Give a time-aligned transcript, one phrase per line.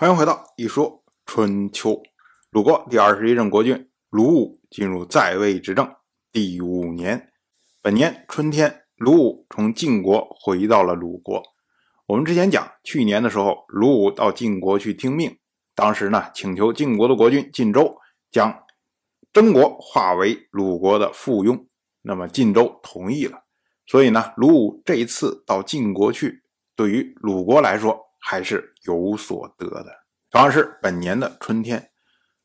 [0.00, 2.02] 欢迎回到一说春秋。
[2.52, 5.94] 鲁国第二十一任国君鲁武进入在位执政
[6.32, 7.30] 第五年，
[7.82, 11.42] 本年春天，鲁武从晋国回到了鲁国。
[12.06, 15.36] 我们之前讲，去年的时候，鲁武到晋国去听命，
[15.74, 17.94] 当时呢，请求晋国的国君晋州
[18.30, 18.64] 将
[19.34, 21.66] 曾国划为鲁国的附庸，
[22.00, 23.42] 那么晋州同意了。
[23.86, 26.42] 所以呢，鲁武这一次到晋国去，
[26.74, 28.06] 对于鲁国来说。
[28.20, 30.04] 还是有所得的。
[30.30, 31.90] 同样是本年的春天，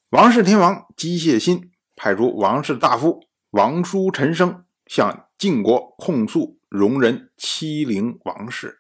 [0.09, 3.20] 王室天王姬谢新派出王室大夫
[3.52, 8.80] 王叔陈生向晋国控诉戎人欺凌王室，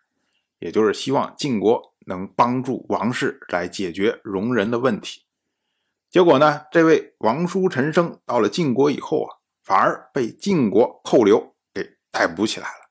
[0.57, 5.25] 也就是希望晋国能帮助王室来解决戎人的问题。
[6.09, 12.89] 结果呢，这位王叔陈生到了晋国以后啊，反而被晋国扣留给逮捕起来了。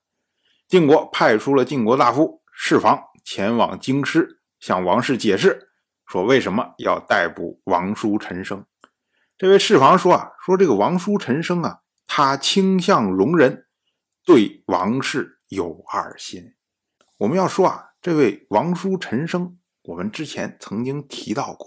[0.69, 3.03] 晋国派出了晋国大夫释房。
[3.25, 5.71] 前往京师向王氏解释，
[6.07, 8.67] 说为什么要逮捕王叔陈生。
[9.39, 13.65] 这位侍房说啊，说这个王叔陈生啊，他倾向容人，
[14.25, 16.55] 对王氏有二心。
[17.17, 21.67] 我们要说啊，这位王叔陈生，我们之前曾经提到过，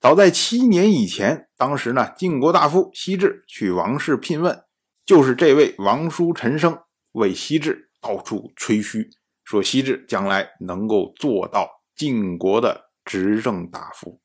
[0.00, 4.64] 早在七年以前，当时呢，晋国大夫西至去王室聘问，
[5.06, 9.10] 就是这位王叔陈生为西至到处吹嘘。
[9.44, 14.20] 说西至将来能够做到晋国的执政大夫，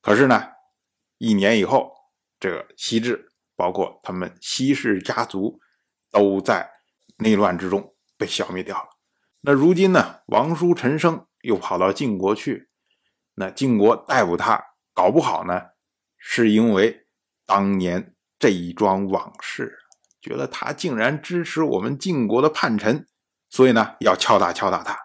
[0.00, 0.42] 可是呢，
[1.18, 1.90] 一年以后，
[2.40, 5.60] 这个西至包括他们西氏家族
[6.10, 6.70] 都在
[7.18, 8.88] 内乱之中被消灭掉了。
[9.40, 12.68] 那如今呢，王叔陈生又跑到晋国去，
[13.34, 14.62] 那晋国逮捕他，
[14.94, 15.62] 搞不好呢，
[16.16, 17.06] 是因为
[17.46, 19.78] 当年这一桩往事，
[20.20, 23.06] 觉得他竟然支持我们晋国的叛臣。
[23.48, 24.98] 所以呢，要敲打敲打他。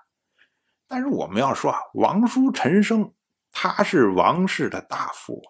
[0.88, 3.14] 但是我们要说啊，王叔陈生
[3.52, 5.50] 他是王室的大夫啊。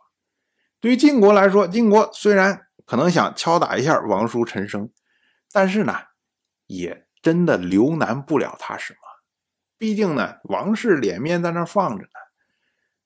[0.79, 4.91] 对于晋国来说，晋国虽然可能想敲打一下王叔陈生，
[5.51, 5.95] 但是呢，
[6.67, 8.99] 也真的留难不了他什么。
[9.77, 12.09] 毕竟呢，王室脸面在那放着呢。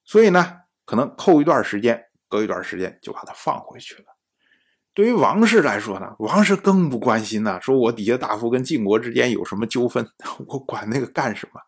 [0.04, 4.17] 所以呢，可能扣一段时间，隔一段时间就把他放回去了。
[4.98, 7.60] 对于王室来说呢，王室更不关心呢。
[7.62, 10.10] 说我底下大夫跟晋国之间有什么纠纷，
[10.48, 11.62] 我管那个干什么？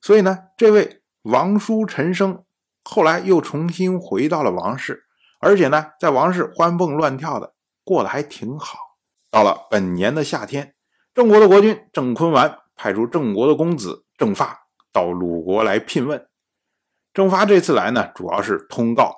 [0.00, 2.42] 所以呢，这位王叔陈生
[2.82, 5.04] 后来又重新回到了王室，
[5.38, 7.54] 而且呢，在王室欢蹦乱跳的，
[7.84, 8.76] 过得还挺好。
[9.30, 10.74] 到了本年的夏天，
[11.14, 14.58] 郑国的国君郑坤完派出郑国的公子郑发
[14.92, 16.26] 到鲁国来聘问。
[17.14, 19.14] 郑发这次来呢，主要是通告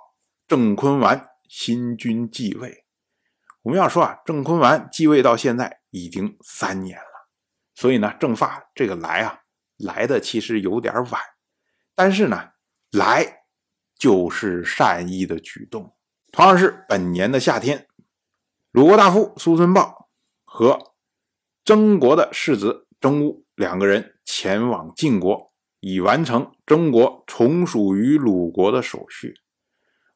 [0.47, 2.84] 郑坤完新君继位。
[3.65, 7.31] 我们要说啊，郑坤完继位到现在已经三年了，
[7.75, 9.41] 所以呢，郑发这个来啊，
[9.79, 11.23] 来的其实有点晚，
[11.95, 12.51] 但是呢，
[12.93, 13.45] 来
[13.99, 15.97] 就是善意的举动。
[16.31, 17.87] 同样是本年的夏天，
[18.71, 20.11] 鲁国大夫苏孙豹
[20.45, 20.79] 和
[21.65, 29.37] 曾国的世子曾乌两个人前往晋国，以完成曾国从属于鲁国的手续。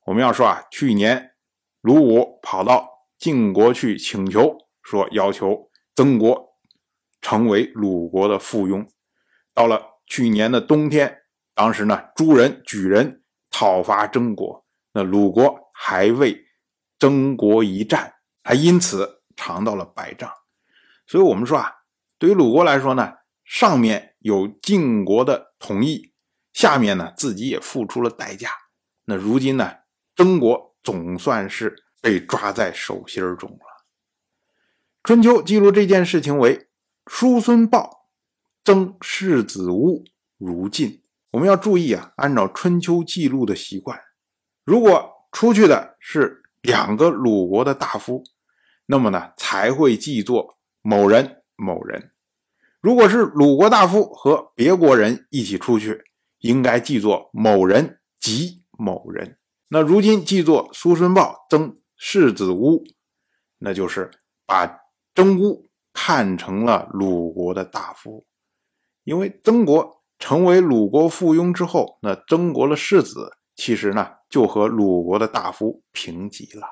[0.04, 1.30] 我们要说啊，去年
[1.80, 2.97] 鲁武跑到。
[3.18, 6.56] 晋国去请求说，要求曾国
[7.20, 8.86] 成为鲁国的附庸。
[9.52, 16.46] 到了去年的冬天，当时呢，诸人举人讨伐曾国，那鲁国还为
[17.00, 18.14] 曾国一战，
[18.44, 20.32] 还因此尝到了败仗。
[21.08, 21.72] 所以，我们说啊，
[22.20, 23.14] 对于鲁国来说呢，
[23.44, 26.12] 上面有晋国的同意，
[26.52, 28.50] 下面呢自己也付出了代价。
[29.06, 29.72] 那如今呢，
[30.14, 31.84] 曾国总算是。
[32.00, 33.84] 被抓在手心中了。
[35.02, 36.68] 春秋记录这件事情为
[37.06, 38.08] 叔孙豹
[38.62, 40.04] 争世子乌
[40.36, 41.02] 如晋。
[41.30, 43.98] 我们要注意啊，按照春秋记录的习惯，
[44.64, 48.22] 如果出去的是两个鲁国的大夫，
[48.86, 52.10] 那么呢才会记作某人某人；
[52.80, 56.02] 如果是鲁国大夫和别国人一起出去，
[56.38, 59.38] 应该记作某人及某人。
[59.68, 61.76] 那如今记作叔孙豹争。
[62.00, 62.84] 世子乌，
[63.58, 64.10] 那就是
[64.46, 64.80] 把
[65.14, 68.24] 曾乌看成了鲁国的大夫，
[69.02, 76.68] 因为曾国成为鲁国附庸之后，那曾国的世子其实呢就和鲁国的大夫平级了。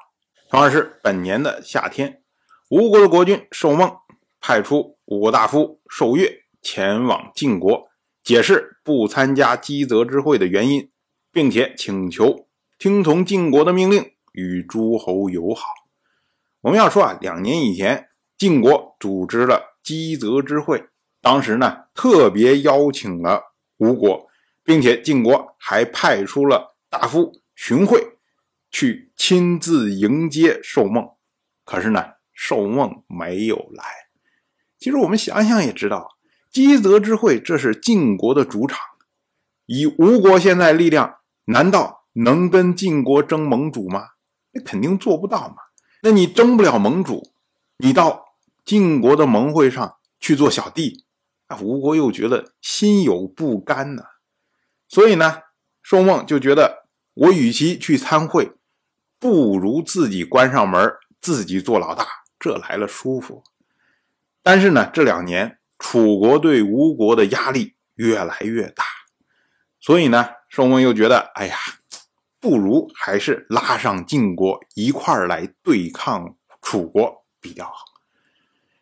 [0.49, 2.23] 同样是本年的夏天，
[2.71, 3.93] 吴国的国君寿梦
[4.41, 7.89] 派出吴国大夫寿月前往晋国，
[8.23, 10.89] 解释不参加姬泽之会的原因，
[11.33, 12.47] 并且请求
[12.79, 14.13] 听从晋国的命令。
[14.37, 15.67] 与诸侯友好。
[16.61, 20.85] 我们要说啊，两年以前，晋国组织了基泽之会，
[21.23, 24.29] 当时呢，特别邀请了吴国，
[24.63, 28.19] 并且晋国还派出了大夫荀惠
[28.71, 31.09] 去亲自迎接寿梦。
[31.65, 33.85] 可是呢，寿梦没有来。
[34.79, 36.17] 其实我们想想也知道，
[36.51, 38.79] 基泽之会这是晋国的主场，
[39.65, 41.17] 以吴国现在力量，
[41.47, 44.09] 难道能跟晋国争盟主吗？
[44.57, 45.57] 那肯定做不到嘛。
[46.01, 47.31] 那你争不了盟主，
[47.77, 48.25] 你到
[48.65, 51.05] 晋国的盟会上去做小弟，
[51.49, 54.03] 啊，吴国又觉得心有不甘呢。
[54.89, 55.43] 所以呢，
[55.83, 58.53] 寿梦就觉得，我与其去参会，
[59.19, 62.07] 不如自己关上门，自己做老大，
[62.39, 63.45] 这来了舒服。
[64.43, 68.85] 但是呢，这两年楚国对吴国的压力越来越大，
[69.81, 71.57] 所以呢，寿梦又觉得，哎呀。
[72.47, 77.73] 不如还是拉上晋国一块儿来对抗楚国比较好。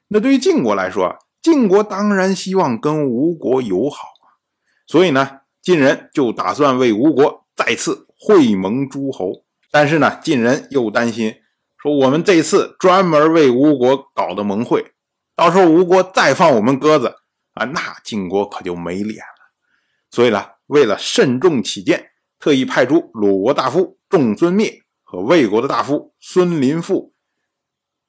[0.08, 4.36] 那对于晋国来说，晋国当然希望跟吴国友好啊，
[4.86, 9.44] 所以呢，晋人就打算为吴国再次会盟诸侯。
[9.70, 11.36] 但是呢，晋人又担心
[11.78, 14.92] 说，我们这次专门为吴国搞的盟会，
[15.34, 17.14] 到时候吴国再放我们鸽子
[17.54, 19.54] 啊，那晋国可就没脸了。
[20.10, 22.10] 所以呢，为了慎重起见。
[22.44, 27.14] 特意派出鲁国大夫仲孙灭和魏国的大夫孙林父，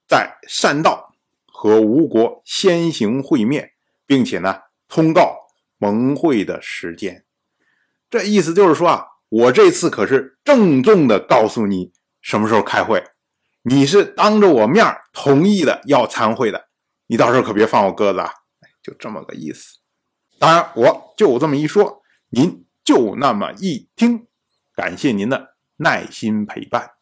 [0.09, 1.15] 在善道
[1.45, 3.71] 和吴国先行会面，
[4.05, 5.47] 并且呢通告
[5.77, 7.23] 盟会的时间。
[8.09, 13.01] 这意思就是说啊，我这次可是郑重的告诉你什么时候开会，
[13.61, 16.67] 你是当着我面同意的要参会的，
[17.07, 18.33] 你到时候可别放我鸽子啊！
[18.83, 19.77] 就这么个意思。
[20.37, 22.64] 当然，我就这么一说，您。
[22.85, 24.27] 就那么一听，
[24.73, 26.94] 感谢您的耐心陪伴。